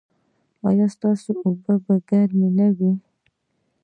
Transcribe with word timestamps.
ایا 0.67 0.85
ستاسو 0.95 1.29
اوبه 1.45 1.73
به 1.83 1.95
ګرمې 2.09 2.49
نه 2.57 2.67
وي؟ 2.77 2.91